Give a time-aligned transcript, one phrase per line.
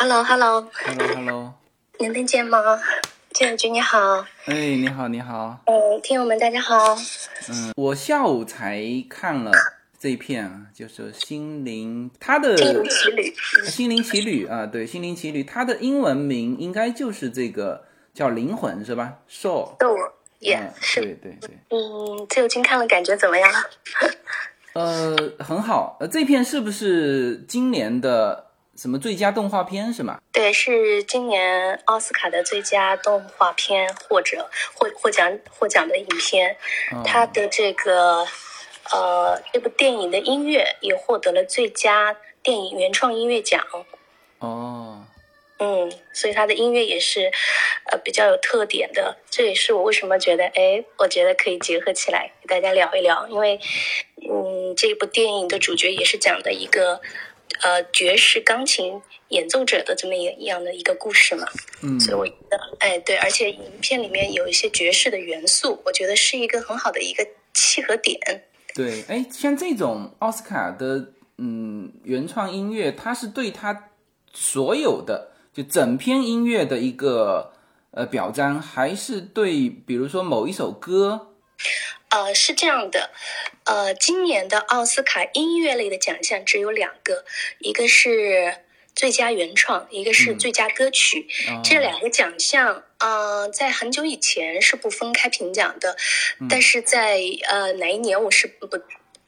[0.00, 0.64] Hello，Hello。
[0.84, 1.54] Hello，Hello。
[1.98, 2.60] 能听见吗？
[3.32, 4.24] 建局你好。
[4.44, 5.58] 哎，你好，你好。
[5.66, 6.96] 嗯，听友们大家好。
[7.48, 8.80] 嗯，我下午才
[9.10, 9.50] 看了
[9.98, 13.34] 这一片啊，就是心灵，它的心灵奇旅。
[13.64, 17.84] 心灵奇旅啊，对，心灵奇旅，它的英文名应该就是这个
[18.14, 19.70] 叫灵魂是吧？Soul。
[20.38, 21.00] 也是。
[21.00, 21.50] 对对对。
[21.70, 23.50] 嗯，自由君看了感觉怎么样？
[24.74, 25.96] 呃，很好。
[25.98, 28.44] 呃，这片是不是今年的？
[28.78, 30.20] 什么最佳动画片是吗？
[30.32, 36.56] 对，是今年奥斯卡的最佳动画片或者获获奖获奖的影片。
[37.04, 38.24] 它的这个
[38.92, 43.60] 呃，这部电影的音乐也获得了最佳电影原创音乐奖。
[44.38, 45.04] 哦，
[45.58, 47.32] 嗯，所以它的音乐也是
[47.90, 49.16] 呃比较有特点的。
[49.28, 53.58] 这也是我为什么觉得，哎，我觉得可以结合起来给大家聊一聊，因为
[54.30, 57.00] 嗯，这部电影的主角也是讲的一个。
[57.62, 61.46] 呃，爵士钢琴演奏者的这么一一样的一个故事嘛，
[61.82, 68.18] 嗯，所以我觉得，哎，对，而且影片里面有一些爵士的元素，我觉得是一个很好的一个契合点。
[68.74, 73.90] 对，哎，像这种奥斯卡的，嗯，原创音乐，它是对它
[74.32, 77.52] 所有的就整篇音乐的一个
[77.90, 81.27] 呃表彰，还是对比如说某一首歌？
[82.10, 83.10] 呃，是这样的，
[83.64, 87.24] 呃，今年的奥斯卡音乐类的奖项只有两个，
[87.58, 88.58] 一个是
[88.94, 91.28] 最佳原创，一个是最佳歌曲。
[91.62, 95.96] 这两个奖项，呃，在很久以前是不分开评奖的，
[96.48, 98.66] 但是在呃哪一年我是不。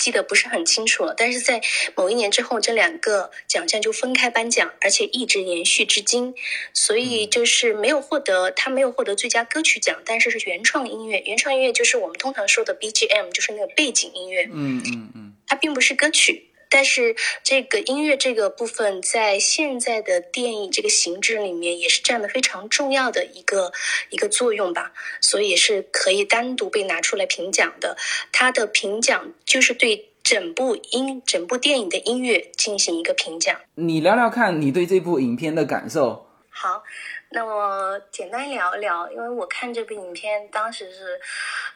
[0.01, 1.61] 记得不是很清楚了，但是在
[1.95, 6.35] 某一年之后，这两个奖项就分开颁奖，而且一直延续至今。
[6.75, 11.23] 所以就是没有获得，他没有获得最佳歌曲奖，但是是原创音乐。
[11.27, 14.49] 原创音乐就是我们通常说的 BGM，就是那个背景音乐。
[14.51, 23.73] 嗯嗯嗯，它并不是歌曲，但是这个音乐这个部分在现在的电影这个形制里面也是占了非常重要的一个
[24.09, 27.99] 一个作用吧，所以也是可以单独被拿出来评奖的。
[28.33, 30.07] 它的评奖就是对。
[30.23, 33.57] 整部音、整部电影的音乐进行一个评奖。
[33.75, 36.29] 你聊聊看你对这部影片的感受。
[36.51, 36.85] 好，
[37.31, 41.21] 那么简单聊一聊，因为我看这部影片，当时是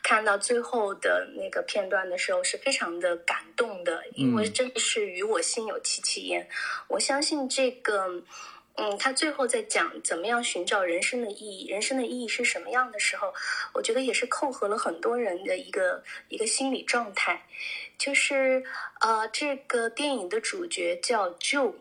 [0.03, 6.49] 看到最后的那个片段的时候，是非常的感动的，因为真的是与我心有戚戚焉。
[6.89, 8.23] 我相信这个。
[8.77, 13.33] 嗯，他最后在讲怎么样寻找人生的意义，人生的意义是什么样的时候，
[13.73, 17.47] 我觉得也是扣合了很多人的一个一个心理状态，
[17.97, 18.65] 就是
[19.01, 21.75] 呃，这个电影的主角叫 Joe，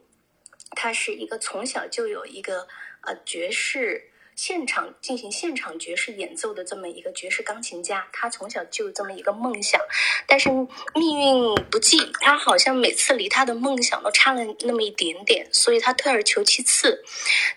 [0.76, 2.68] 他是一个从小就有一个
[3.06, 4.09] 呃爵士。
[4.36, 9.80] 现场进行现场爵士演奏的这么一个爵士钢琴家，他从小就有这么一个梦想，
[10.25, 10.50] 但是
[10.96, 17.03] 命运不济，他好像每次离他的梦想都差了那么一点点，所以他退而求其次，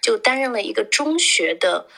[0.03, 1.89] 就担任了一个中学的，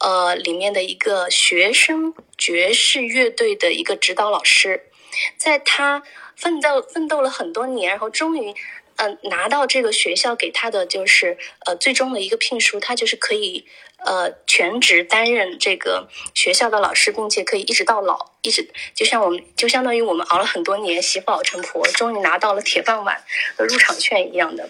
[0.00, 4.90] 呃，里面的一个学生爵士乐队的一个指导老师，
[5.38, 6.02] 在他
[6.36, 8.54] 奋斗奋斗了很多年，然后终于。
[8.96, 13.66] 嗯，拿到这个学校给他的就是呃最终的一个聘书，他就是可以
[14.04, 23.22] 呃全职担任这个学校的老师，并且可以一直到老，一直就像我们就相当于我们熬了很多年，媳妇熬成婆，终于拿到了铁饭碗
[23.56, 24.68] 的入场券一样的。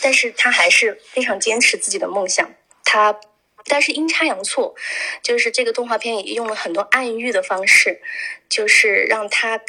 [0.00, 2.54] 但是他还是非常坚持自己的梦想，
[2.84, 3.18] 他
[3.66, 4.74] 但是阴差阳错，
[5.22, 8.00] 就是这个动画片也用了很多暗喻的方式，
[8.48, 9.60] 就是让他。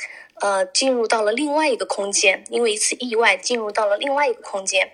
[0.41, 4.91] 呃，进入到了另外一个空间，因为一次意外进入到了另外一个空间，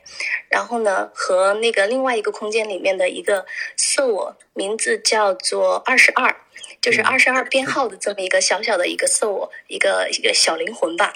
[0.49, 6.35] 然后呢，和那个另外一个空间里面的一个色我，名字叫做二十二，
[6.79, 11.15] 就是二十二编号的这么一个小小的一个色我，一个一个小灵魂吧，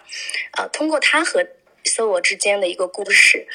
[0.57, 1.45] 呃，通过他和
[1.83, 3.47] 色我之间的一个故事。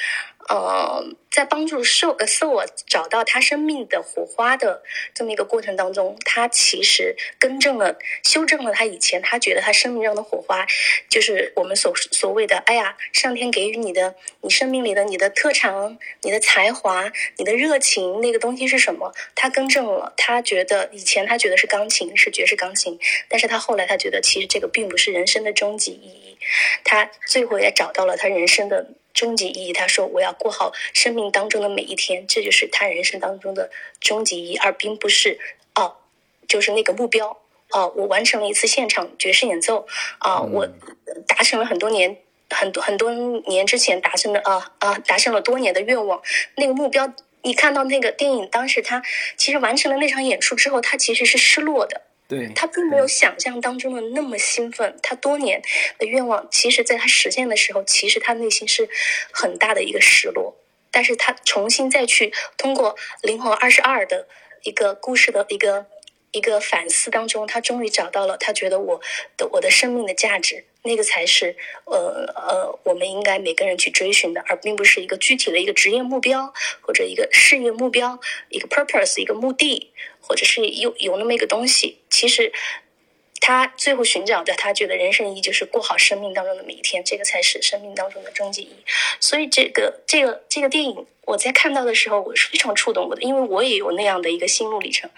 [0.51, 10.67] 呃，在帮助受呃受我找到他生命的火花的这么一个过程当中，他其实更正了、修正了他以前他觉得他生命中的火花，
[11.07, 22.99] 就是我们所所谓的“哎呀，上天给予你的，你生命里的你的特长、你的才华、你的热情那个东西是什么？”他更正了，他觉得以前他觉得是钢琴，是爵士钢琴，
[23.29, 26.37] 但是他后来他觉得其实这个并不是人生的终极意义，
[26.83, 28.85] 他最后也找到了他人生的。
[29.13, 33.69] 终极意义，他说：“我要过好生命当中的每一天，这就是他人生当中的
[33.99, 35.39] 终极意义，而并不是
[35.75, 35.97] 哦，
[36.47, 37.37] 就是那个目标
[37.69, 37.91] 哦。
[37.95, 39.87] 我完成了一次现场爵士演奏
[40.19, 40.67] 啊，我
[41.27, 42.17] 达成了很多年
[42.49, 46.21] 很多很多年之前达成的啊啊，达成了多年的愿望。
[46.55, 49.01] 那个目标，你看到那个电影，当时他
[49.37, 52.01] 其实完成了那场演出之后，他其实是失落的。”
[52.55, 55.61] 他并没有想象当中的那么兴奋，他多年
[55.97, 58.89] 的愿望，其实在他实现的时候，其实他内心是
[59.31, 60.57] 很大的一个失落。
[60.93, 64.27] 但是他重新再去通过灵魂二十二的
[64.63, 65.85] 一个故事的一个
[66.31, 69.01] 一个反思当中，他终于找到了他觉得我
[69.37, 71.55] 的我的生命的价值，那个才是
[71.85, 78.19] 呃呃我们应该每个人去追寻的，而并不是一个具体的一个职业目标或者一个事业目标，
[78.49, 82.51] 一个 purpose 一个目的，或者是有有那么一个东西，其实。
[83.43, 88.85] 他最后寻找的，他觉得人生意义就是过好生命当中的每一天，这个才是生命当中的终极意义。
[89.19, 95.09] 所以，这个这个这个电影，我在看到的时候，我是非常触动我的，因为我也有那样的一个心路历程，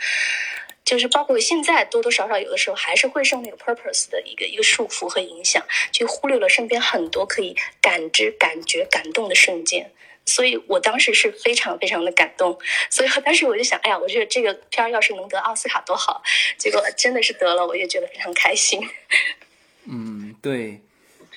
[0.85, 9.91] 就是包括现在多多少少有的时候还是会受那个 purpose 的一个一个束缚和影响，就忽略了身边很多可以感知、感觉、感动的瞬间。
[10.25, 12.57] 所以我当时是非常非常的感动，
[12.89, 16.23] 所以当时我就想，哎呀，我觉得这个片儿要是能得奥斯卡多好，
[16.57, 18.79] 结果真的是得了，我也觉得非常开心。
[19.83, 20.79] 嗯，对，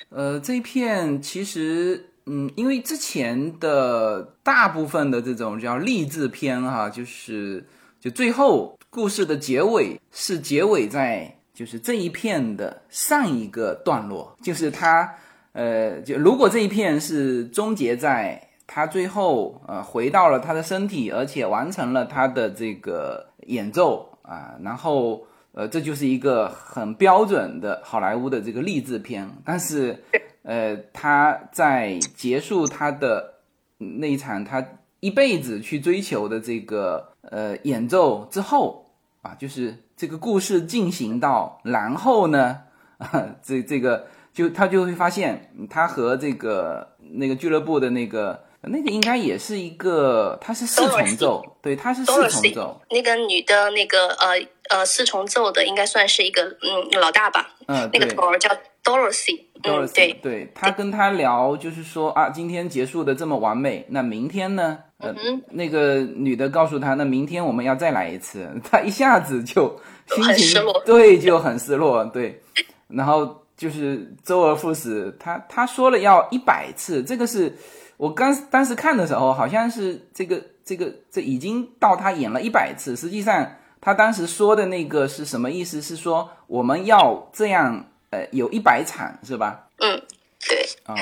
[0.07, 7.67] 呃，这一片其实，嗯，因为之前的大部分的这种叫励志片哈，就是
[7.99, 15.15] 就最后故事的结尾是结尾在就是这一片的上一个段落，就是他，
[15.53, 18.43] 呃，就如果这一片是终结在。
[18.69, 29.25] 他最后呃回到了他的身体，而且完成了他的这个演奏啊，然后呃这就是一个很标准的好莱坞的这个励志片。
[29.45, 30.03] 但是
[30.43, 33.35] 呃他在结束他的
[33.77, 34.63] 那一场他
[34.99, 38.91] 一辈子去追求的这个呃演奏之后
[39.21, 42.61] 啊，就是这个故事进行到然后呢
[42.97, 48.43] 啊 这这个就他就会发现他和这个那个俱乐部的那个。
[48.69, 52.81] 那个应该也是一个，它是四重奏，对，它是四重奏。
[52.89, 54.33] 那个女的，那个呃
[54.69, 57.51] 呃四重奏的，应该算是一个嗯老大吧。
[57.67, 58.49] 嗯，那个头儿叫
[58.87, 59.41] Dorothy。
[59.61, 64.79] Dorothy，对对，他跟他聊，就是说啊，今天结束的这么完美，那明天呢？
[64.99, 65.13] 呃，
[65.51, 68.49] 那个女的告诉他，那明天我们要再来一次。
[68.69, 72.41] 他一下子就心情失落对就很失落，对。
[72.87, 77.55] 然后就是周而复始，他他说了要一百次，这个是。
[77.97, 82.95] 我刚当时看的时候，好像是这个这个这已经到他演了一百次。
[82.95, 85.81] 实际上，他当时说的那个是什么意思？
[85.81, 89.67] 是说我们要这样，呃，有一百场是吧？
[89.77, 90.01] 嗯，
[90.47, 90.65] 对。
[90.85, 90.95] 啊，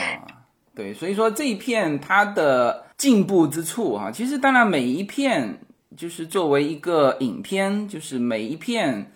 [0.73, 0.93] 对。
[0.93, 5.59] 所以说这一片它的进步之处哈，其实当然每一片
[5.95, 9.11] 就是作为一个影片，就是每一片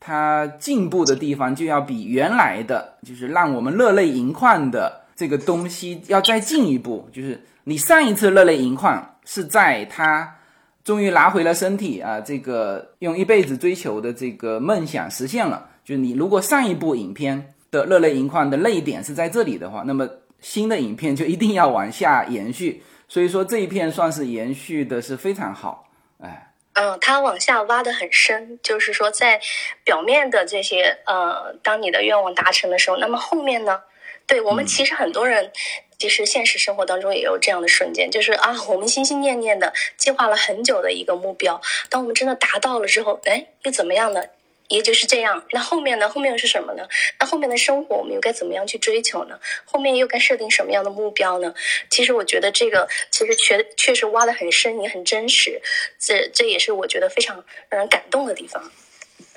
[0.00, 5.02] 它进步的地方就要比原来的，就是让我们热泪盈眶的。
[5.16, 10.38] 这个东西要再进一步，就是你上一次热泪盈眶是在他
[10.82, 15.68] 终于拿回了身体啊，这个用一辈子追求的这个梦想实现了。
[15.84, 20.08] 就是你如果上一部影片的热泪盈眶的泪点是在这里的话，那么
[20.40, 22.82] 新的影片就一定要往下延续。
[23.06, 25.88] 所以说这一片算是延续的是非常好，
[26.20, 29.38] 哎，嗯，它往下挖的很深，就是说在
[29.84, 33.82] 表面的这些呃，当你的愿望达成的时候，那么后面呢？
[34.26, 35.52] 对我们其实很多人，
[35.98, 41.60] 其实现实生活当中也有这样的瞬间，就是啊，我们心心念念的计划了很久的一个目标，
[41.90, 44.22] 当我们真的达到了之后，哎，又怎么样呢？
[44.68, 45.42] 也就是这样。
[45.50, 46.08] 那后面呢？
[46.08, 46.82] 后面又是什么呢？
[47.18, 49.38] 那后面的生活我们又该怎么样去追求呢？
[49.64, 51.54] 后面又该设定什么样的目标呢？
[51.90, 55.60] 其实我觉得这个其实确确实挖的很深，也很真实。
[55.98, 58.62] 这这也是我觉得非常让人感动的地方。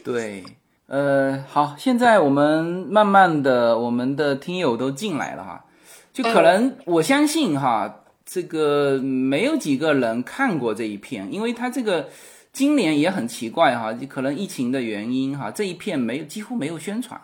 [0.03, 0.43] 对。
[0.89, 5.65] 呃，好，现在我们慢慢的，我们的听友都进来了哈，
[6.13, 12.10] 就可能我相信哈，这个没有几个人看过这一篇，因为他这个
[12.58, 17.22] 今年也很奇怪哈，就可能疫情的原因哈，这一片没有几乎没有宣传，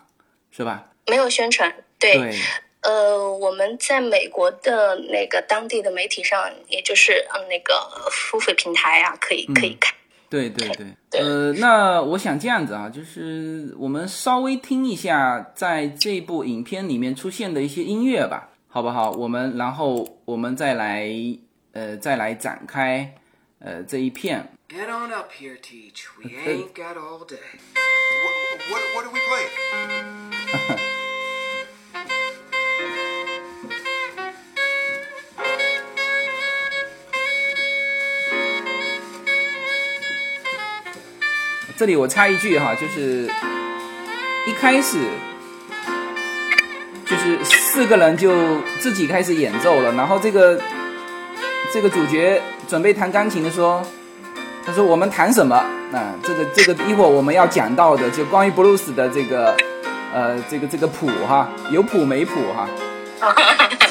[0.52, 0.92] 是吧？
[1.08, 2.32] 没有宣传，对，
[2.82, 7.74] 呃，我们在美国的那个当地的媒体上，也就是嗯那个
[8.12, 9.92] 付费平台啊，可以可以看。
[10.30, 10.68] 对对
[11.10, 19.10] 对，呃，那我想这样子啊，就是我们稍微听一下在这部影片里面出现的一些音乐吧，好不好？
[19.10, 21.10] 我们然后我们再来
[21.72, 23.12] 呃再来展开
[23.58, 24.48] 呃这一片。
[41.76, 43.30] 这里我插一句哈，就是
[44.46, 44.98] 一开始
[47.04, 50.58] 就是四个人就自己开始演奏了，然后这个
[51.72, 53.84] 这个主角准备弹钢琴的说，
[54.66, 55.56] 他说我们谈什么？
[55.92, 59.54] 啊，这个这个一会儿我们要讲到的就关于布鲁斯的这个
[60.12, 62.68] 呃这个这个谱哈，有谱没谱哈？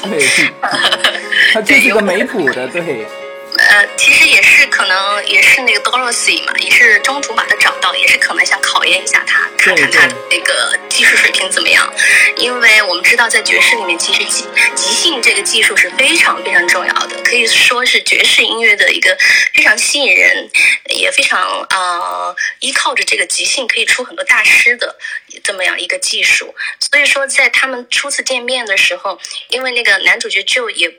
[0.02, 0.20] 对。
[1.52, 3.06] 他就是个没谱的，对。
[3.56, 11.92] 呃，其实也是可能也是那个 Dorothy 嘛，也是中途把他找到，也是可能想考验一下他，看看他的那个技术水平怎么样。
[12.36, 14.44] 因为我们知道在爵士里面，其实即
[14.74, 19.16] 即兴这个技术是非常非常重要的，可以说是爵士音乐的一个
[19.54, 20.50] 非常吸引人，
[20.90, 24.96] 也非常啊依靠着这个即兴可以出很多大师的
[25.44, 26.54] 这么样一个技术。
[26.80, 29.18] 所以说，在他们初次见面的时候，
[29.48, 30.92] 因为那个男主角 Joe 也。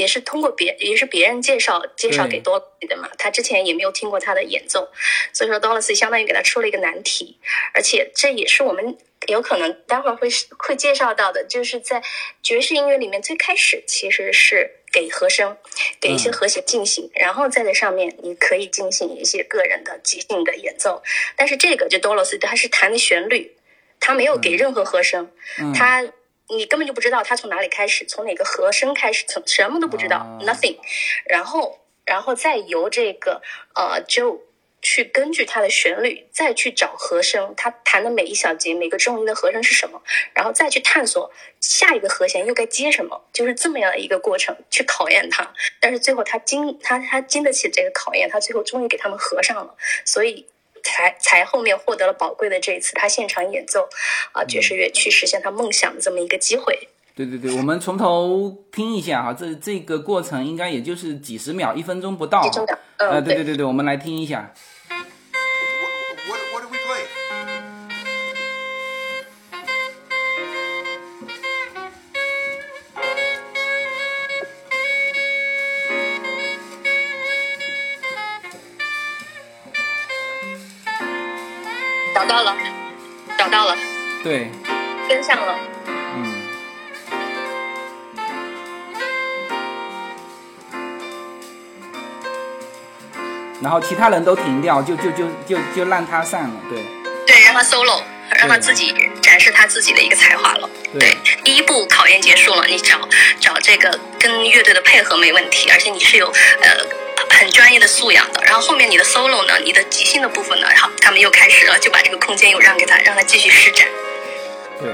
[0.00, 4.88] 也是通过别也是别人介绍介绍给多西的嘛，他之前也没有听过他的演奏，
[5.34, 7.38] 所以说多西相当于给他出了一个难题，
[7.74, 8.96] 而且这也是我们
[9.28, 12.02] 有可能待会儿会会介绍到的，就是在
[12.42, 15.58] 爵士音乐里面最开始其实是给和声，
[16.00, 21.02] 给一些和弦进行，然后再在上面你可以进行一些个人的即兴的演奏，
[21.36, 23.54] 但是这个就多罗斯他是弹的旋律，
[24.00, 25.30] 他没有给任何和声，
[25.74, 26.02] 他。
[26.56, 30.76] 你根本就不知道他从哪里开始，从哪个和声开始，从什么都不知道，nothing。
[31.26, 33.40] 然后，然后再由这个
[33.74, 34.40] 呃，Joe
[34.82, 40.02] 去根据他的旋律再去找和声，他弹的每一小节每个重音的和声是什么，
[40.34, 41.30] 然后再去探索
[41.60, 45.52] 下一个和弦又该接什么，就是这么样的一个过程去考验他。
[45.80, 50.46] 但是最后他经他他经得起这个考验，他最后终于给他们合上了，所以。
[50.82, 53.88] 才才后面获得了宝贵的这一次他现场演奏
[54.32, 56.88] 啊爵士乐去实现他梦想的这么一个机会。
[57.14, 62.40] 对对对，我们从头听一下哈，这这个过程应该也就是几十秒，一分钟不到。
[62.96, 64.52] 呃，对对对对，我们来听一下。
[82.30, 82.56] 到了，
[83.36, 83.76] 找到了，
[84.22, 84.48] 对，
[85.08, 85.58] 跟上了，
[86.14, 86.42] 嗯，
[93.60, 96.78] 然后其他人都停掉，就就就就就让他上了，对，
[97.26, 98.00] 对，让他 solo，
[98.38, 100.70] 让他自己展示他自己的一个才华了，
[101.00, 102.96] 对，第一步考验结束了，你找
[103.40, 106.28] 找这个跟乐队的配合没问题，而且你是有
[106.62, 106.99] 呃。
[107.40, 113.88] 很专业的素养的，然后后面你的 solo 呢，你的即兴的部分呢，好，他们又开始了，就把这个空间又让给他，让他继续施展。
[114.78, 114.92] 对。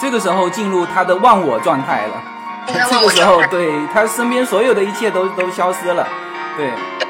[0.00, 2.22] 这个时候进入他的忘我状态了。
[2.66, 6.08] 这个时候，对他身边所有的一切都都消失了。
[6.58, 7.07] 对。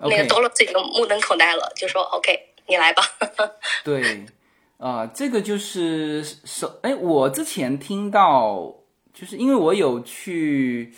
[0.00, 3.02] 那个多了自己的目瞪口呆了，就说：“OK，你来吧。”
[3.84, 4.26] 对，
[4.78, 8.74] 啊，这个就是首哎，我之前听到，
[9.14, 10.92] 就是因为我有去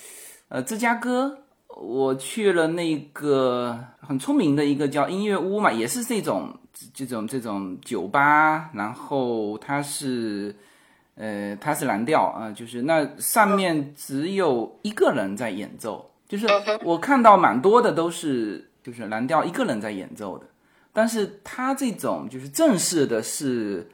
[0.48, 6.52] 呃芝加哥，我去了那个很出名的一个叫音乐屋嘛，也是这种
[6.92, 10.56] 这种这种酒吧，然后它是
[11.14, 16.46] 呃它是蓝调啊，就是那上面只有一个人在演奏，就是
[16.82, 18.66] 我看到蛮多的都是。
[18.80, 20.46] 就是蓝调一个人在演奏的，
[20.94, 23.86] 但是他这种就是正式的，是，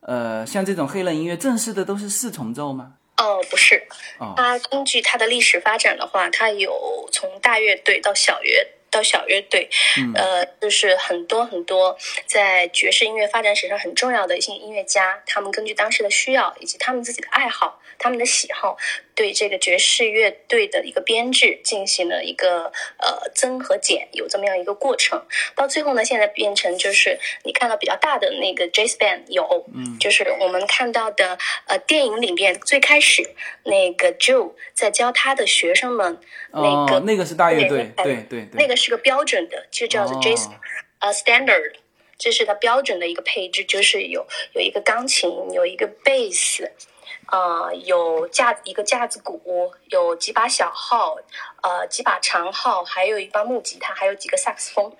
[0.00, 2.94] 呃，像这种黑人音乐正式的都是四重奏吗？
[3.18, 3.86] 哦，不是，
[4.34, 9.68] 它根据它的历史发展的话，它有从大乐队到小乐到小乐队，
[10.14, 17.80] 呃，就是很多很多在爵士音乐发展史上很重要的一些音乐家，他们根据当时的需要以及他们自己的爱好。
[17.98, 18.76] 他们的喜好
[19.14, 25.24] 对这个爵士乐队的一个编制进行了一个呃增和减，有这么样一个过程。
[25.54, 31.38] 到最后呢，现在变成就是你看到比较大的那个 jazz band 有，嗯，就是我们看到的
[31.68, 33.22] 呃电影里面最开始
[33.64, 36.20] 那个 Joe 在教他的学生们
[36.56, 40.50] 那个那个是大乐队，对对对，那个是个标准的，就叫做 jazz
[40.98, 41.74] 呃 standard，
[42.18, 46.68] 这是它标准的一个配置，就是有有一个钢琴，有一个 bass。
[47.32, 51.16] 呃，有架一个架子鼓，有几把小号，
[51.60, 54.92] 呃，几把长号，还有一把木吉他，还有几个萨克斯风，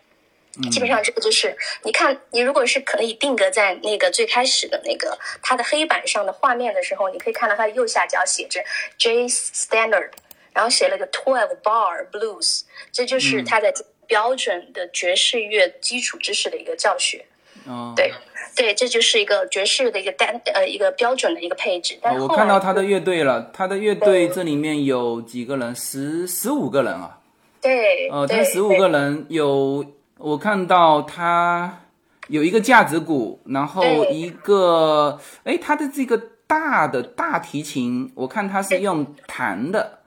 [0.73, 8.61] 基本上这个就是，你看，你如果是可以定格在那个最开始的那个它的黑板上的画面的时候，你可以看到它的右下角写着
[8.99, 10.11] J Standard，
[10.57, 13.71] 然后写了个 Twelve Bar Blues，这就是他的
[14.07, 17.27] 标准的爵士乐基础知识的一个教学。
[17.67, 18.11] 哦，对，
[18.55, 21.99] 对，这就是一个爵士的一个单呃一个标准的一个配置。
[22.03, 25.75] 我看到他的乐队了，他的乐队这里面有几个人？
[25.77, 27.19] 十十五个人啊。
[27.61, 29.85] 对，哦，他十五个人有，
[30.17, 31.83] 我看到他
[32.29, 39.99] 有一个架子鼓，然后一个，哎，他的这个大的大提琴，我看他是用弹的，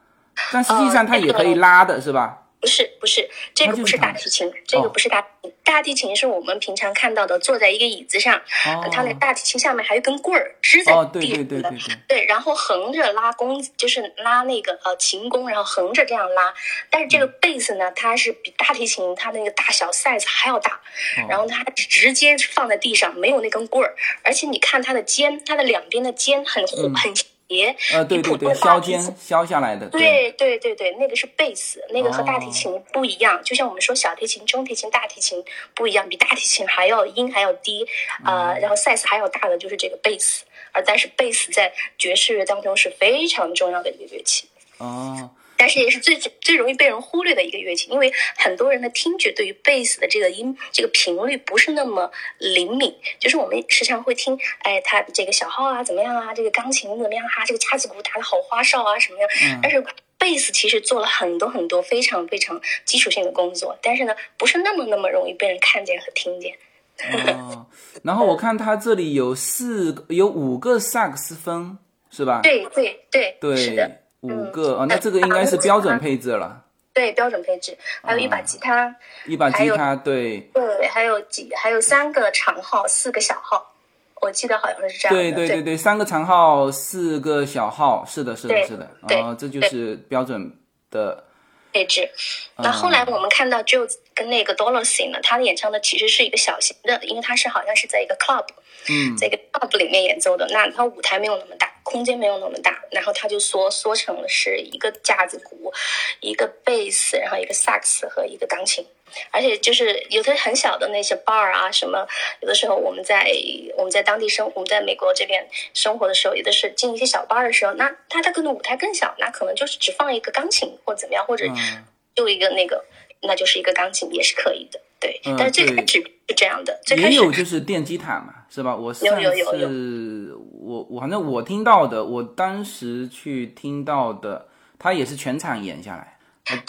[0.52, 2.36] 但实际上它也可以拉的，是吧？
[2.60, 5.26] 不是不是，这个不是大提琴，这个不是大。
[5.64, 11.20] 大提琴是我们平常看到的，坐在一个椅子上，哦它那个大提琴下面还有一根棍儿支在地上的。
[11.20, 11.78] 对对对对，
[12.08, 16.52] 对，然后横着拉弓，就是拉那个呃琴弓，然后横着这样拉。
[16.90, 27.14] 但是这个嗯贝斯呢，它是比大提琴它那个大小 size 还要大，哦然后它直接放在地上，没有那根棍儿，而且你看它的肩，它的两边的肩很嗯很
[27.50, 27.74] 斜。
[27.92, 33.42] 呃，对对对，削尖削下来的，对对对对，那个是贝斯，那个和大提哦琴不一样。
[33.42, 37.84] 就像我们说小提琴、中提琴、大提琴不一样，比大提琴还要音还要低，
[38.24, 40.44] 呃，嗯然后 size 还要大的就是这个贝斯。
[40.72, 44.48] 而但是贝斯在爵士乐当中是非常重要的一个乐器。
[44.78, 45.28] 哦，
[45.60, 59.28] 但是也是最最容易被人忽略的一个乐器，因为很多人的听觉对于贝斯的这个音这个频率不是那么灵敏，就是我们时常会听，哎，他这个小号啊怎么样啊，这个钢琴怎么样啊，这个架子鼓打得好花哨啊什么样，
[59.62, 59.84] 但是。
[60.20, 66.52] 贝斯其实做了很多很多非常非常基础性的工作，但是呢，不是那么那么容易被人看见和听见。
[67.40, 67.64] 哦，
[68.02, 71.78] 然后我看他这里有四个有五个萨克斯风，
[72.10, 72.40] 是吧？
[72.42, 73.90] 对对对，对，是的，
[74.20, 76.62] 五个哦，那这个应该是标准配置了，
[76.92, 78.94] 对标准配置，还有一把吉他，
[79.26, 83.74] 一把吉他，对，对，还有几还有三个长号，四个小号，
[84.20, 85.16] 我记得好像是这样。
[85.16, 90.52] 对对对对，三个长号，四个小号，是的，是的，是的，啊哦，这就是标准
[90.90, 91.24] 的，
[91.72, 92.10] 配置。
[92.58, 98.44] 那后来我们看到 Joe 跟那个 Dorothy 呢，他的演唱的其实是一个小型的，因为他是好像是在一个 club，
[98.90, 100.46] 嗯，在一个 club 里面演奏的。
[100.50, 105.72] 那他舞台没有那么大，空间没有那么大，然后他就缩缩成了是一个架子鼓，
[106.20, 108.86] 一个贝斯，然后一个萨克斯和一个钢琴。
[109.32, 112.06] 而且就是有的很小的那些 bar 啊，什么
[112.42, 113.28] 有的时候我们在
[113.76, 122.84] 我们在当地生，我们在美国这边生活的时候，有的是进一些小 bar 的时候，那它它可能舞台更小，那可能就是只放一个钢琴或怎么样，或者嗯就一个那个，
[123.22, 125.20] 那就是一个钢琴也是可以的，对。
[125.24, 128.76] 嗯但是最开始是这样的，最开也始有就是电吉他嘛，是吧？
[128.76, 134.46] 我上有有有次我我反正我听到的，我当时去听到的，
[134.78, 136.16] 他也是全场演下来。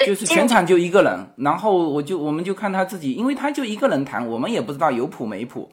[0.05, 5.71] 就是全场就一个人，然后我就我们就看他自己，因为他就一个人弹，我们也不知道有谱没谱。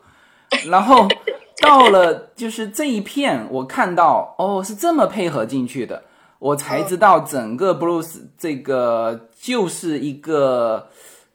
[0.66, 1.06] 然后
[1.60, 6.04] 到了就是这一片，我看到哦是这么配合进去的，
[6.38, 10.88] 我才知道整个 blues 这个就是一个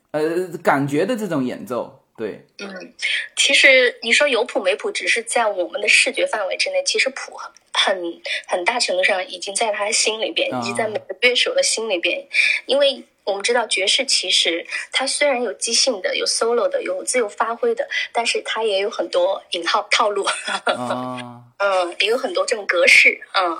[0.10, 2.03] 呃感觉的这种演奏。
[2.24, 2.94] 对，嗯
[3.36, 7.38] 其实你说有谱没谱，只是在我们的视觉范围之内，其实谱
[7.74, 12.26] 很很大程度上已经在他心里边，哦已经在每个乐手的心里边。
[12.66, 23.58] 因为我们知道爵士其实它虽然有即兴的、有 solo 的、有自由发挥的，但是它也有很多引号套路，啊， 嗯，也有很多这种格式，嗯，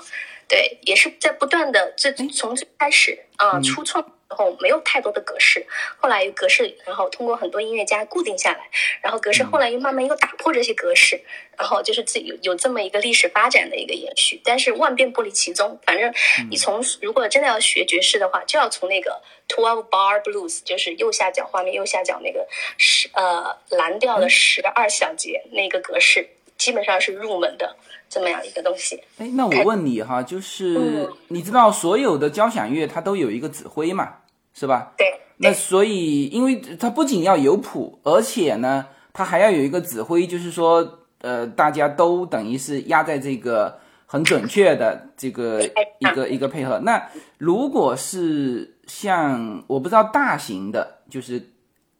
[0.48, 5.66] 对，也是在不断的最从最开始啊、初创的时候没有太多的格式，
[5.98, 8.68] 后来有格式，然后通过很多音乐家固定下来，
[9.00, 11.20] 然后格式后来又慢慢又打破这些格式，
[11.56, 16.12] 然后就是自己有有这么一个历史发展的一个延续，但是万变不离其宗，反正
[16.50, 22.46] 你从如果真的要学爵士的话，就要从那个 twelve bar blues，就是右下角画面右下角那个
[22.78, 26.28] 十呃蓝调的十二小节那个格式，
[26.64, 27.76] 基本上是入门的
[28.08, 28.98] 这么样一个东西。
[29.18, 34.14] 哎，那我问你哈，就是嗯你知道所有的交响乐它都有一个指挥嘛，
[34.54, 34.94] 是吧？
[34.96, 45.60] 对，那所以，因为它不仅要有谱，而且呢，它还要有一个指挥，就是说，呃，大家都等于是压在这个很准确的这个
[45.98, 46.78] 一个一个配合。
[46.78, 51.50] 那如果是像我不知道大型的，就是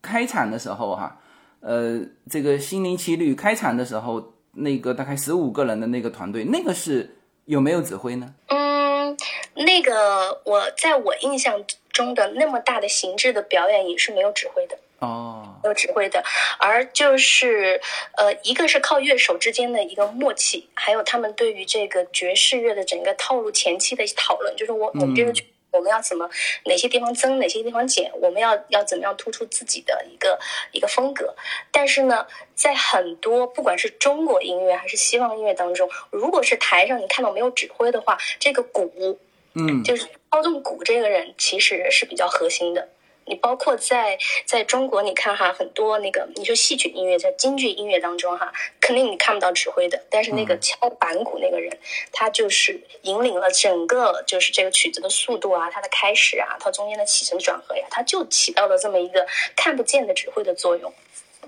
[0.00, 1.20] 开场的时候哈，
[1.60, 2.00] 呃，
[2.30, 8.34] 这个心灵奇旅开场的时候，那个大概十五个人的那个团队，那个是有没有指挥呢？
[8.48, 9.16] 嗯，
[9.54, 14.78] 那个我在我印象中的那么大的形制的表演也是没有指挥的。
[15.00, 16.22] 哦，没有指挥的，
[16.58, 17.78] 而就是
[18.16, 25.34] 呃，一个是靠乐手之间的一个默契，还有他们对于这个爵士乐的整个套路前期的讨论，就是我我们这个
[25.74, 26.30] 我们要怎么
[26.64, 30.38] 哪些地方增，哪些地方减，我们要要怎么样突出自己的一个
[30.70, 31.34] 一个风格。
[31.72, 39.18] 但是呢，在很多不管是中国音乐还是西方音乐当中，如果是台上你看到没有指挥的话，这个鼓，
[39.54, 42.88] 嗯，就是操纵鼓这个人其实是比较核心的。
[43.26, 51.76] 你包括在在中国，你看哈，很多那个你说戏曲音乐，在京剧音乐当中哈，肯定你看不到指挥的，但是那个敲板鼓那个人，
[52.12, 60.92] 他就是引领了整个就是这个曲子的速度啊，它的开始啊，它中间的起承转合呀，它就起到了这么一个看不见的指挥的作用。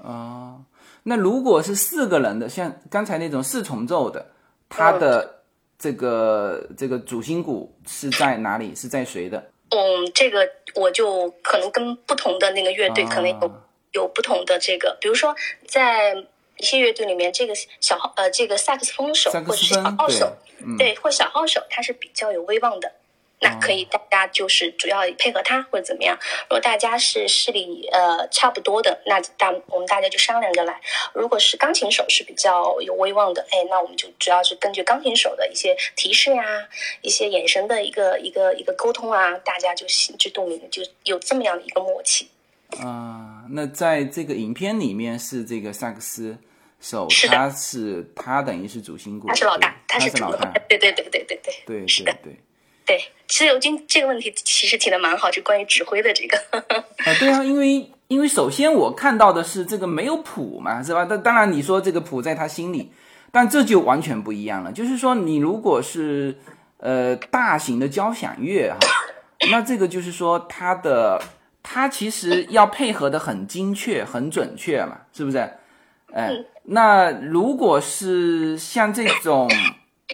[0.02, 0.62] 哦，
[1.02, 4.30] 那如果是四个人的，像刚才那种四重奏的，
[4.68, 5.42] 它的
[5.78, 8.74] 这个这个主心骨是在哪里？
[8.74, 9.50] 是在谁的？
[9.70, 15.34] 嗯，这个我就可能跟不同的那个乐队可能有有不同的这个，比如说
[15.66, 16.14] 在
[16.58, 20.36] 一些乐队里面，这个小号呃这个萨克斯风手或者是小号手，
[20.78, 22.92] 对，或小号手他是比较有威望的。
[23.38, 26.18] 那可以，大家就是主要配合他或者怎么样。
[26.44, 30.80] 如果大家是视力呃差不多的，那大我们大家就商量着来。
[31.12, 36.44] 如果是钢琴手是比较有威望的，哎，那我们就主要是根据钢琴手的一些提示呀，
[37.02, 42.28] 一些眼神的一个一个一个沟通啊，大家就心知肚明，就有这么样的一个默契。
[42.80, 46.38] 啊，那在这个影片里面是这个萨克斯
[46.80, 52.34] 手，他是他等于是主心骨，他是老大，他是老大，对对对对对对，对是的，对。
[52.86, 52.96] 对，
[53.26, 56.38] 其实尤金这个问题其实提的蛮好，就关于指挥的这个。
[57.04, 61.04] 啊，对啊，因为因为首先我看到的是这个没有谱嘛，是吧？
[61.10, 62.92] 但当然你说这个谱在他心里，
[63.32, 64.70] 但这就完全不一样了。
[64.70, 66.38] 就是说，你如果是
[66.78, 68.78] 呃大型的交响乐哈，
[69.50, 71.20] 那这个就是说它的
[71.64, 75.38] 它其实要配合的很精确、很准确嘛，是不是？
[76.12, 76.30] 哎，
[76.62, 79.50] 那如果是像这种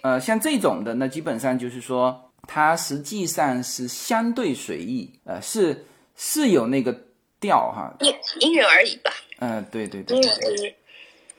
[0.03, 2.31] 呃像这种的，那基本上就是说。
[2.49, 6.93] 它实际上是相对随意，呃，是是有那个
[7.41, 9.13] 调哈，因因人而异吧。
[9.39, 10.75] 嗯，对对对，因人而异。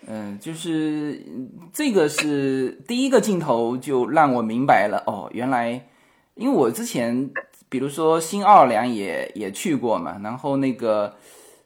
[0.08, 1.22] 嗯，就是
[1.74, 5.72] 这个是第一个镜头就让我明白了哦，原来
[6.36, 7.30] 因为我之前
[7.70, 11.14] 比如说新奥尔良也也去过嘛，然后那个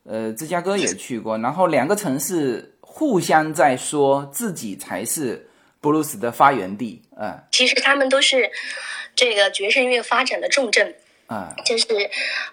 [0.03, 5.47] 呃芝加哥也去过，然后两个城市互相在说自己才是
[5.79, 8.49] 布鲁斯的发源地，嗯，其实他们都是。
[9.17, 11.87] 这个爵士音乐发展的重镇啊，就是，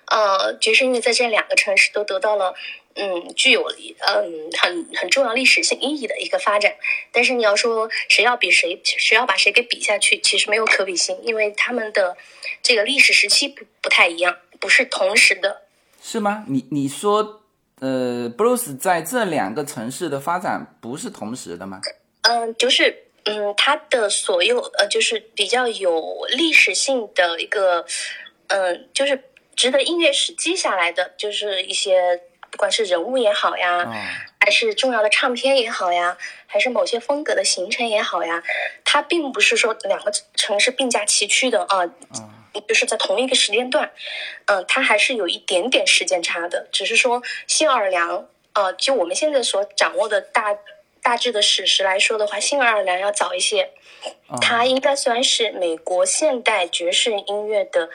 [0.06, 2.54] 呃，爵士音乐在这两个城市都得到了，
[2.94, 6.74] 嗯，具有嗯很很重要历史性意义的一个发展。
[7.12, 12.16] 但是你要说谁要比谁，谁要把谁给比下去，其实没有可比性，因为他们的
[12.62, 15.62] 这个历史时期不不太一样，不是同时的。
[16.02, 16.44] 是吗？
[16.48, 17.42] 你你说，
[17.80, 21.80] 呃，布鲁斯在这两个城市的发展不是同时的吗？
[22.22, 23.03] 嗯，就是。
[23.26, 27.86] 嗯，它的所有呃，就是比较有历史性的一个，
[28.48, 29.24] 嗯，就是
[29.56, 33.90] 值得音乐史记下来的，就是一些不管是人物也好呀，
[34.38, 38.42] 还是重要的唱片也好呀，还是某些风格的形成也好呀，
[38.84, 41.86] 它并不是说两个城市并驾齐驱的啊，
[42.68, 43.90] 就是在同一个时间段，
[44.44, 50.54] 嗯，它还是有一点点时间差的，只是说新奥尔良，呃，就我们现在所掌握的大。
[51.04, 53.70] 大致的史实来说的话，新奥尔良要早一些，
[54.40, 57.90] 它应该算是美国现代爵士音乐的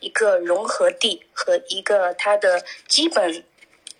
[0.00, 3.44] 一个融合地和一个它的基本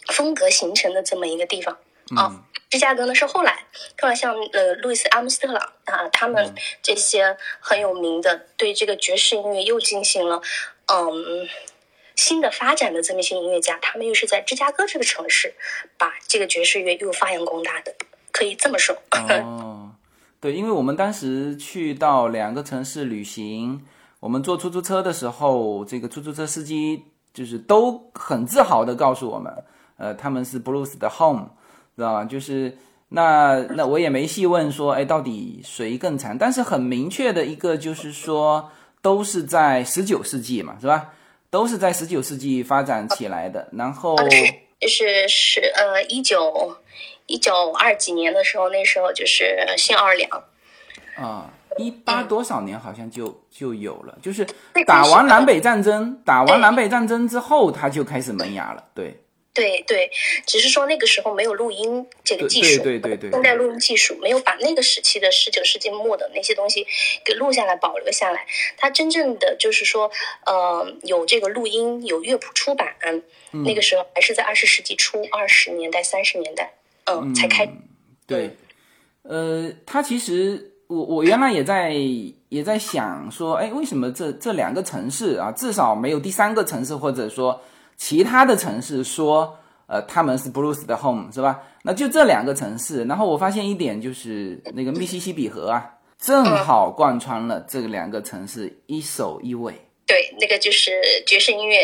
[0.07, 1.79] 风格形成的这么一个地方。
[2.16, 3.66] 啊，芝加哥呢是后来，
[4.00, 10.40] 后来像呃路易斯阿姆斯特朗啊，他们这些很有名的对这个爵士音乐又进行了
[10.87, 11.46] 嗯
[12.16, 15.53] 新的发展的这么一些音乐家，他们又是在芝加哥这个城市
[15.98, 17.94] 把这个爵士乐又发扬光大的。
[18.37, 19.92] 可以这么说哦，
[20.40, 23.81] 对，因为我们当时去到两个城市旅行，
[24.18, 29.64] 我们坐出租车的时候，这个出租车司机就是都很自豪的告诉我们，
[29.99, 31.47] 呃，他们是 blues 的 home，
[31.94, 32.25] 知道吧？
[32.25, 32.77] 就是
[33.11, 36.37] 那那我也没细问说，哎，到底谁更惨？
[36.37, 38.68] 但是很明确的一个就是说，
[39.01, 41.12] 都是在十九世纪嘛，是吧？
[41.51, 44.16] 都是在十九世纪发展起来的，然后
[44.85, 46.77] 就是是呃一九。
[47.27, 50.44] 一九二几年的时候，那时候就是新奥尔良
[51.16, 54.47] 啊，一八多少年好像就就有了，就是
[54.87, 58.85] 打完南北战争，打完南北战争之后，他就开始萌芽了。
[58.94, 59.23] 对，
[59.55, 60.11] 对对，
[60.45, 66.85] 只是说那个时候没有录音这个技术，对对对对，现代录音技术没有把那个时期的十九世纪末的那些东西
[67.25, 68.45] 给录下来保留下来。
[68.77, 70.11] 它真正的就是说，
[70.45, 72.95] 呃，有这个录音，有乐谱出版，
[73.64, 76.75] 那个时候还是在二十世纪初，二十年代、三十年代。
[77.07, 77.71] 嗯，才开
[78.27, 78.51] 对，
[79.23, 81.95] 呃，他其实我我原来也在
[82.49, 87.61] 也在想说，哎，为什么这这两个城市啊，至少没有第三个城市或者说
[87.96, 91.62] 其他的城市说，呃，他们是 blues 的 home 是吧？
[91.83, 99.74] 那就这两个城市，然后我发现一点就是那个密西西比河啊，正好贯穿了这两个城市一首一尾。
[100.07, 100.92] 对，那个就是
[101.26, 101.76] 爵士音乐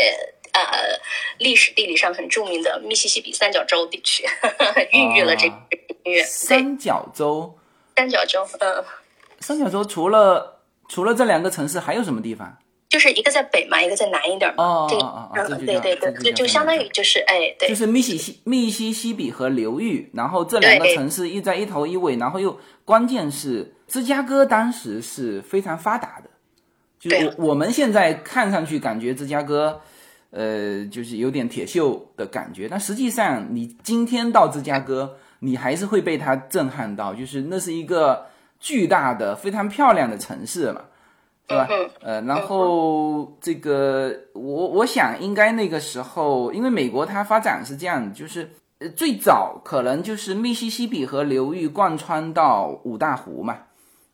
[0.53, 0.61] 呃
[1.39, 4.25] 历史地理上很著名的密西西比三角洲地区，
[4.93, 5.55] 孕育了这个
[6.05, 6.23] 音乐。
[6.25, 7.57] 三角洲。
[7.97, 8.85] 三角洲，嗯，
[9.41, 12.57] 三角洲除了除了这两个城市，还有什么地方？
[12.91, 14.63] 就是一个在北嘛，一个在南一点嘛。
[14.63, 26.29] 哦哦哦，对对对，就就相当于就是哎，对，就是密西西密西西比河流域，然后这两个城市一在一头一尾，然后又关键是芝加哥当时是非常发达的，
[26.99, 29.81] 就是我我们现在看上去感觉芝加哥，
[30.31, 35.17] 呃，就是有点铁锈的感觉，但实际上你今天到芝加哥。
[35.43, 38.27] 你还是会被它震撼到，就是那是一个
[38.59, 40.83] 巨大的、非常漂亮的城市嘛，
[41.51, 41.69] 是吧？
[42.01, 53.59] 呃，然后这个我我想应该那个时候，因为美国它发展是这样，就是呃最早可能就是密西西比河流域贯穿到五大湖嘛，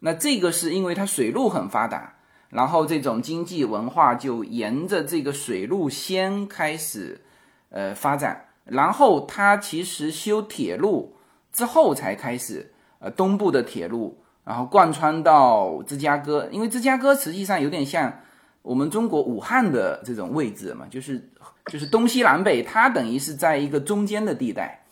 [0.01, 2.15] 那这个是因为它水路很发达，
[2.49, 7.21] 然后这种经济文化就沿着这个水路先开始
[7.69, 11.13] 呃发展，然后它其实修铁路。
[11.53, 18.21] 之后才开始，呃，东部的铁路，然后贯穿到芝加哥，因为芝加哥实际上有点像
[18.63, 21.29] 我们中国武汉的这种位置嘛，就是
[21.67, 24.85] 就是东西南北，它等于是在一个中间的地带，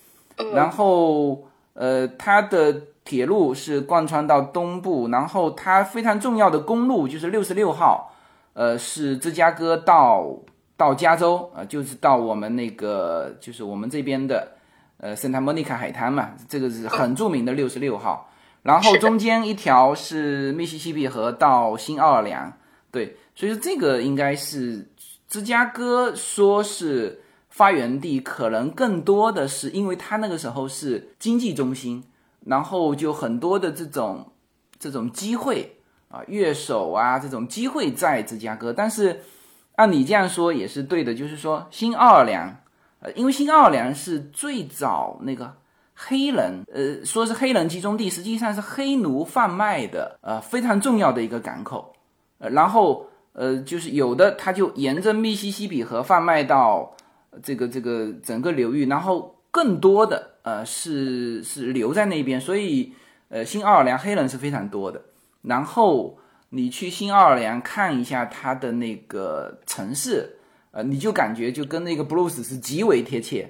[0.53, 8.13] 然后呃，它的铁路是贯穿到东部，然后它非常重要的公路就是六十六号，
[8.55, 10.29] 呃，是芝加哥到
[10.77, 14.49] 到加州啊，就是到我们那个就是我们这边的。
[14.99, 18.31] 呃，圣塔莫尼卡海滩嘛，这个是很著名的六十六号。
[18.65, 22.53] 然后中间一条是密西西比河到新奥尔良，
[22.91, 24.91] 对，所以说这个应该是
[25.29, 32.03] 芝加哥说是发源地，可能更多的是因为它那个时候是经济中心，
[32.47, 34.33] 然后就很多的这种
[34.79, 35.77] 这种机会
[36.09, 38.73] 啊，乐手啊这种机会在芝加哥。
[38.73, 39.21] 但是
[39.77, 42.57] 按你这样说也是对的，就是说新奥尔良。
[43.01, 45.55] 呃，因为新奥尔良是最早那个
[45.95, 51.95] 黑人，呃，说是黑人集中地，实际上是黑奴贩卖的，呃，非常重要的一个港口。
[52.39, 56.95] 呃，然后，呃，就是有的他就沿着密西西比河贩卖到
[57.43, 62.93] 这个这个整个流域，然后更多的，呃，是是留在那边，所以，
[63.29, 65.01] 呃，新奥尔良黑人是非常多的。
[65.43, 66.19] 然后
[66.51, 70.39] 你去新奥尔良看一下它的那个城市。
[70.77, 73.49] 呃，你就感觉就跟那个 blues 是极为贴切，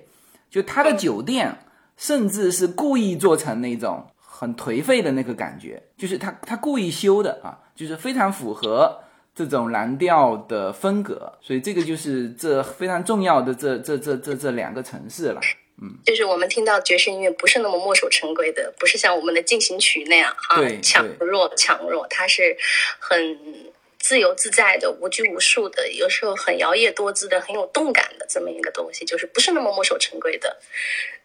[0.51, 1.57] 就他的酒店
[1.97, 9.01] 甚至是故意做成那种很颓废的那个感觉，就是他他故意修的啊，就是非常符合
[9.35, 15.41] 这种蓝调的风格，所以这个就是这非常重要的这这这这这两个城市了，
[15.81, 22.57] 嗯，就是我们听到爵士音乐不是那么墨守成规的，不是像我们的进行曲那样啊强弱强弱，它是
[22.99, 23.73] 很。
[24.05, 30.59] 自由自在的、无拘无束的，有时候很摇曳多姿的、很有动感的这么一个东西，就是不是那么墨守成规的。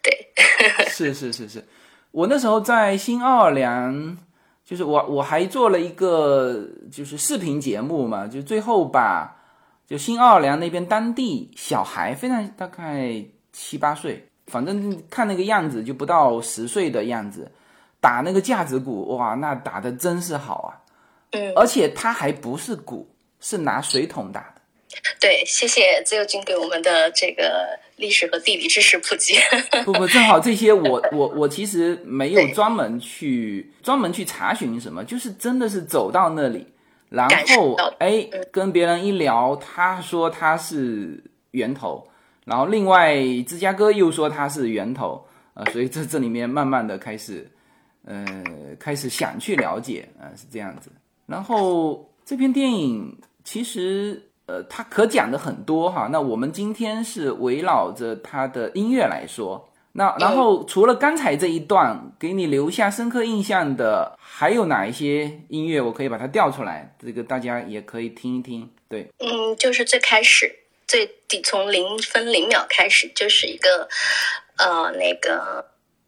[0.02, 0.30] 对，
[0.88, 1.62] 是是是是，
[2.12, 4.18] 我那时候在新奥尔良，
[4.64, 9.36] 就是我我还做了一个就是视频节目嘛，就最后把
[9.86, 17.52] 就新奥尔良那边当地小孩，非常大概七八岁，反正看那个样子就不到十岁的样子，
[18.00, 20.79] 打那个架子鼓，哇，那打的真是好啊。
[21.32, 24.62] 嗯，而且它还不是鼓，是拿水桶打的。
[25.20, 29.36] 对，谢谢自由军给我们的这个历史和地理知识普及。
[29.86, 36.66] 不不，正好这些我 我我其实没有专门去专门去查询什么，就是真的是走到那里，
[37.10, 42.10] 然后哎跟别人一聊，他说他是源头，
[42.46, 43.16] 然后另外
[43.48, 47.48] 芝加哥又说他是源头啊，所以这这里面慢慢的开始，
[48.06, 48.26] 呃，
[48.80, 50.90] 开始想去了解啊，是这样子。
[51.30, 56.10] 然后这篇电影其实，呃，它可讲的很多哈。
[56.12, 59.70] 那我们今天是围绕着它的音乐来说。
[59.92, 65.82] 那然后除了刚才这一段给你留下深刻印象的，还有哪一些音乐？
[65.82, 68.70] 我可以把它调出来，这个大家也可以听一听。
[68.88, 73.90] 对，嗯，就是最开始最底从零分零秒开始，就是一个
[74.58, 75.66] 呃那个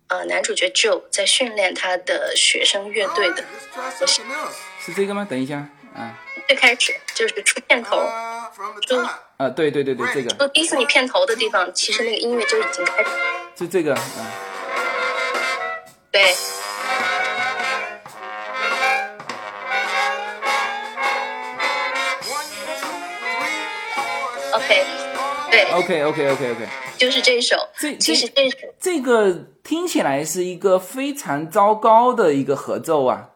[0.07, 3.43] 呃男主角 Joe 在训练他的学生乐队的。
[4.84, 5.28] 是这个吗？
[5.30, 5.58] 等一下，
[5.96, 6.17] 啊，
[6.48, 7.98] 最开始就是出片头，
[8.88, 8.98] 就
[9.38, 13.10] 啊，对对对对，这个，就迪士尼你片头的地方，其实那个音乐就已经开始，
[13.56, 14.02] 就这个，啊，
[16.12, 16.36] 对
[24.54, 24.86] ，OK，
[25.52, 26.67] 对，OK OK OK OK，
[26.98, 27.56] 就是这首，
[28.00, 33.28] 其实这首，这个听起来是一个非常糟糕的一个合奏啊。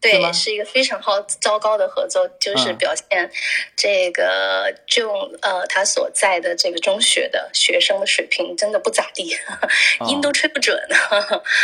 [0.00, 3.30] 对，是一个非常好糟糕的合作，就是嗯表现
[3.76, 9.36] 这个就呃他所在的这个中学的学生的水平真的不咋地，
[10.08, 10.74] 音都吹不准，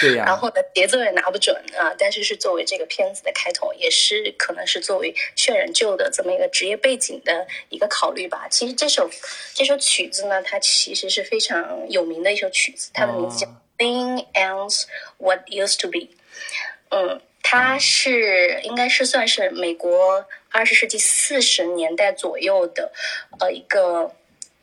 [0.02, 1.94] 对呀、 然后呢节奏也拿不准啊。
[1.98, 8.46] 但是是作为这个片子的开头，也是可能是作为渲染旧的这么一个职业背景的一个考虑吧。
[8.50, 9.08] 其实这首
[9.54, 14.84] 这首曲子呢，它其实是非常有名的一首曲子，它的名字叫《哦 Thing Ends
[15.16, 15.98] What Used to Be》。
[16.90, 22.90] 嗯，它是应该是算是美国二十世纪四十年代左右的，
[23.38, 24.10] 呃，一个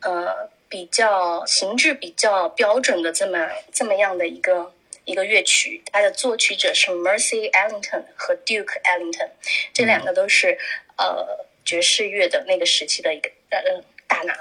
[0.02, 4.70] 呃比较形制比较标准的这么这么样的一个
[5.06, 5.82] 一个乐曲。
[5.90, 9.30] 它的作曲者是 Mercy Ellington 和 Duke Ellington，
[9.72, 10.58] 这两个都是、
[10.98, 14.34] 呃爵士乐的那个时期的一个呃大拿。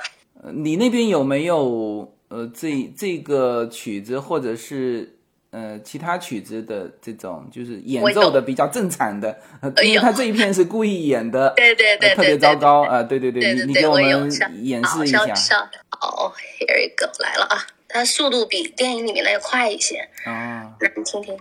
[0.51, 5.15] 你那边有没有呃这这个曲子或者是
[5.53, 9.37] 呃其他曲子的这种就是演奏的比较正常的？
[9.83, 14.31] 因为他这一片是故意演的， 对对对呃特别糟糕啊、呃对对对你你给我有们
[14.63, 17.57] 演好示一下好，Here we go，来了啊！
[17.87, 20.73] 它速度比电影里面的要快一些，啊。
[20.79, 21.37] 来你听听。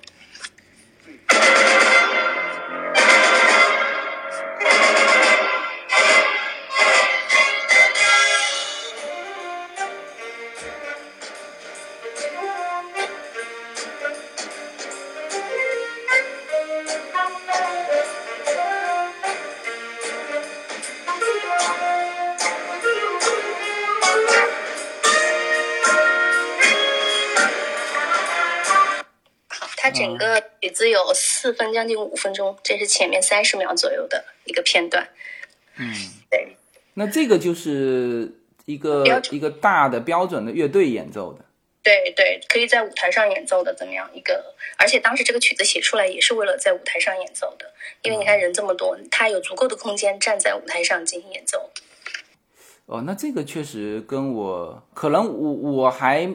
[31.07, 35.09] 有四分将近五分钟，这是前面三十秒左右的一个片段。
[35.77, 35.95] 嗯，
[36.31, 36.57] 对
[36.95, 38.31] 那这个就是
[38.67, 41.45] 一个一个大的标准的乐队演奏的。
[41.83, 51.71] 对对，可以在舞台上演奏的怎么样一个，而且当时这个曲子写出来也是为了在舞台上演奏的，因为你看人这么多，他有足够的空间站在舞台上进行演奏。
[52.87, 56.33] 哦，那这个确实跟我可能我我还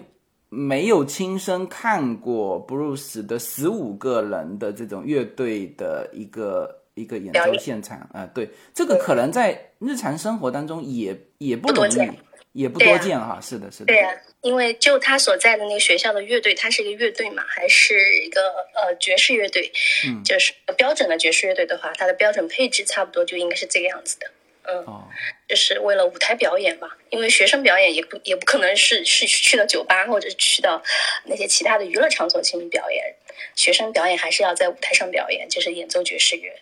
[0.49, 7.97] 没有亲身看过 Bruce 的十五个人的这种乐队的一个一个演奏现场。
[8.13, 12.17] 啊、对，这个可能在日常生活当中也也不容易不多见，
[12.53, 13.39] 也不多见哈。
[13.41, 13.85] 是的，是的。
[13.85, 14.09] 对呀、
[14.41, 18.41] 因为就他所在的那个学校的乐队，它是一个乐队嘛，还是一个
[18.73, 19.71] 呃爵士乐队，
[20.05, 20.23] 嗯。
[20.23, 24.31] 就是标准的爵士乐队的话，它的标准配置差不多就应该是这个样子的。
[24.63, 25.07] 嗯，哦，
[25.47, 30.81] 就是为了舞台表演吧，因为学生表演也不也不可能是是去到酒吧或者去到
[31.25, 33.15] 那些其他的娱乐场所进行表演，
[33.55, 36.53] 学生表演还是要在舞台上表演，就是演奏爵士乐。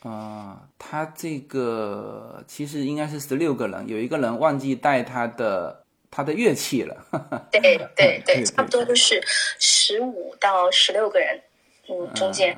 [0.00, 7.06] 啊、他这个其实应该是十六个人，有一个人忘记带他的他的乐器了。
[7.52, 9.22] 对对对对对，差不多都是
[9.58, 11.42] 十五到十六个人，
[11.88, 12.56] 嗯，中间。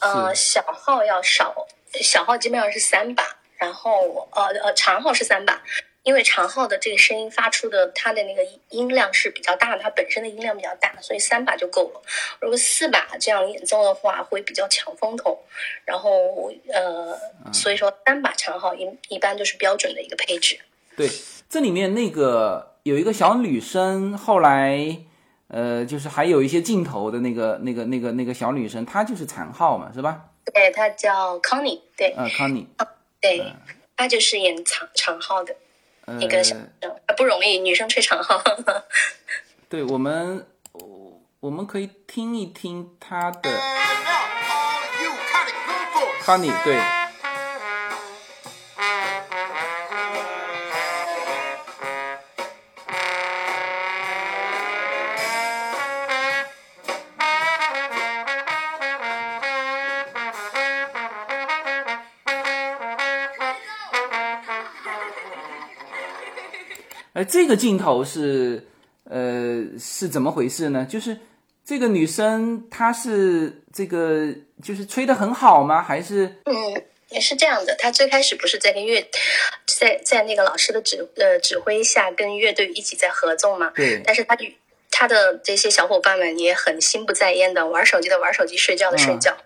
[0.00, 1.54] 呃，是小号要少，
[2.00, 3.22] 小号基本上是三把，
[3.60, 5.62] 然后呃呃长号是三把，
[6.02, 12.00] 因为长号的这个声音发出的它的那个音量是比较大的，它本身的音量比较大，所以三把就够了。
[12.40, 15.38] 如果四把这样演奏的话，会比较抢风头。
[15.84, 16.10] 然后
[16.72, 17.14] 呃，
[17.52, 20.58] 所以说三把长号一一般就是标准的一个配置。
[20.96, 21.08] 对，
[21.48, 24.96] 这里面那个有一个小女生，后来
[25.48, 30.24] 呃，就是还有一些镜头的那个那个那个那个小女生，她就是长号嘛，是吧？
[30.54, 32.66] 对，她叫 Connie，对呃，Connie，
[33.20, 33.52] 对，
[33.96, 35.54] 她就是演长长号的
[36.06, 38.42] 呃一，个小女生，不容易，女生吹长号。
[39.68, 43.50] 对我们我我们可以听一听她的
[45.92, 46.22] for.
[46.24, 46.76] Connie，对，
[67.30, 68.66] 这个镜头是
[69.04, 70.84] 呃是怎么回事呢？
[70.88, 71.16] 就是
[71.64, 74.28] 这个女生她是这个
[74.62, 75.82] 就是吹的很好吗？
[75.82, 77.76] 还是嗯，也是这样的。
[77.76, 79.08] 他最开始不是在跟乐，
[79.66, 83.70] 在在那个老师的指呃指挥下，跟乐队一起在合奏嘛。
[83.74, 84.56] 对但是他与
[84.90, 89.36] 他的这些小伙伴们也很心不在焉的，玩手机的玩手机，睡觉的睡觉。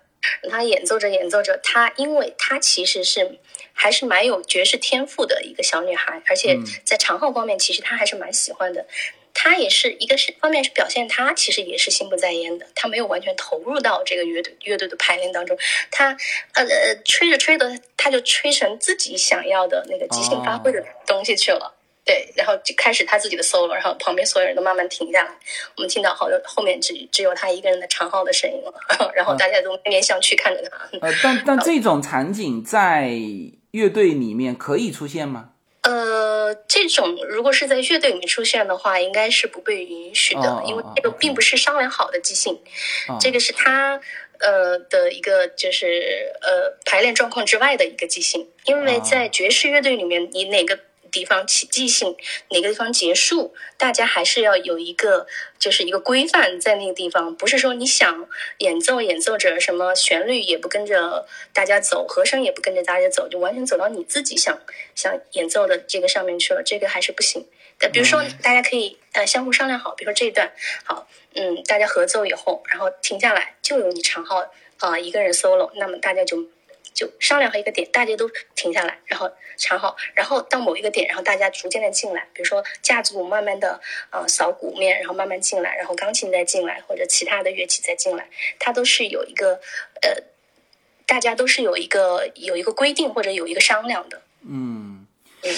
[0.49, 3.39] 他演奏着演奏着，他因为他其实是
[3.75, 8.87] 还是蛮有爵士天赋的一个小女孩，而且在长号方面，其实她还是蛮喜欢的。
[9.37, 15.59] 她也是一个是方面是表现她其实也是心不在焉的，她没有完全投入到这个乐队乐队的排练当中，
[15.91, 16.17] 她
[16.53, 21.75] 呃呃吹着吹着，她就吹成自己想要的那个即兴发挥的东西去了。
[22.07, 25.31] 对，然后就开始他自己的 solo，然后旁边所有人都慢慢停下来，
[25.75, 30.99] 我们听到好像后面只只有他一个人的长号的声音了， 然后大家都面面相觑看着他。
[31.01, 33.11] 呃，但但 这种场景在
[33.75, 35.51] 乐队里面可以出现吗？
[35.83, 41.17] 呃，这种如果是在乐队里面出现的话，应该是不被允许的，因为这个哦。
[41.19, 42.55] 并不是商量好的即兴，
[43.09, 44.01] 哦这个是他
[44.39, 49.03] 呃的一个就是呃排练状况之外的一个即兴，因为哦。
[49.05, 50.79] 在爵士乐队里面，你哪个
[51.15, 52.17] 地方起即兴，
[52.51, 55.29] 哪个地方结束，大家还是要有一个
[55.61, 64.59] 就是一个规范在那个地方，不是说你想演奏演奏着什么旋律也不跟着大家走，和声也不跟着大家走，就完全走到你自己想
[64.97, 67.47] 想演奏的这个上面去了，这个还是不行。
[67.79, 70.53] 但比如说，大家可以呃相互商量好，比如说这一段
[70.85, 74.45] 好，嗯，大家合奏以后，然后停下来，就由你长号
[74.79, 76.45] 啊、一个人 solo，那么大家就
[76.95, 83.81] 就商量好一个点，大家都停下来，然后唱好，然后到某一个点，然后大家逐渐的进来，比如说架子鼓慢慢的
[84.11, 88.29] 呃扫鼓面，然后慢慢进来，然后钢琴再进来，或者其他的乐器再进来，
[88.61, 89.61] 它都是有一个
[90.03, 90.23] 呃，
[91.05, 94.23] 大家都是有一个有一个规定或者有一个商量的。
[94.47, 95.05] 嗯
[95.43, 95.51] 嗯，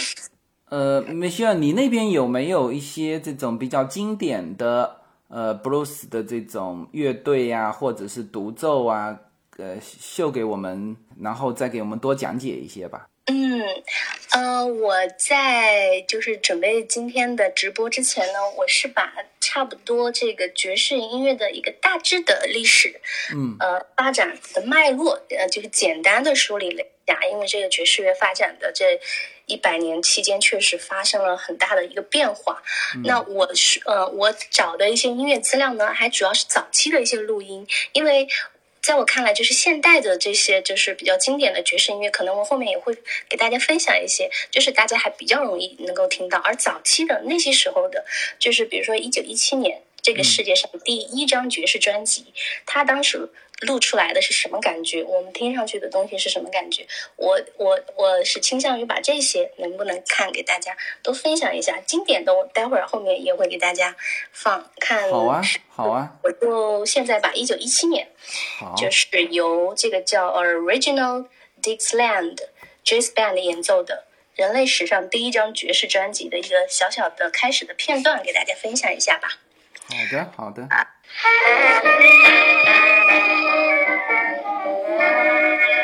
[0.70, 9.20] 呃，Michelle，你那边有没有一些这种比较经典的呃 blues 的这种乐队呀、或者是独奏啊？
[9.58, 13.08] 呃，秀给我们，然后再给我们多讲解一些吧。
[13.26, 13.60] 嗯，
[14.30, 23.00] 呃，我在就是准备今天的直播之前呢，我是把差不多这个爵士音乐的一个大致的历史，
[23.34, 29.00] 嗯呃，发展的脉络，呃，就是简单的梳理了一下，因为这个爵士乐发展的这
[29.46, 32.62] 一百年期间，确实发生了很大的一个变化。
[33.02, 38.28] 那我是呃，我找的一些音乐资料呢，还主要是早期的一些录音，因为。
[38.86, 42.96] 在我看来，就是现代的这些就是比较经典的爵士音乐，可能我后面也会
[43.28, 46.38] 给大家分享一些，就是大家还比较容易能够听到。
[46.38, 48.04] 而早期的那些时候的，
[48.38, 52.26] 就是比如说一九一七年这个世界上第一张爵士专辑，
[52.64, 53.28] 它当时
[53.62, 55.02] 录出来的是什么感觉？
[55.02, 56.86] 我们听上去的东西是什么感觉？
[57.16, 61.80] 我我我是倾向于把这些能不能看给大家都分享一下。
[61.86, 63.96] 经典的，我待会儿后面也会给大家
[64.32, 65.10] 放看。
[65.10, 68.08] 好啊，好啊，我就现在把一九一七年。
[68.76, 71.28] 就是由这个叫 Original
[71.62, 72.38] Dixieland
[72.84, 74.04] Jazz Band 演奏的
[74.34, 79.38] 人类史上第一张爵士专辑的一个小小的开始的片段，给大家分享一下吧。
[79.88, 80.68] 好的，好的。
[81.22, 81.46] Thank
[85.70, 85.75] you.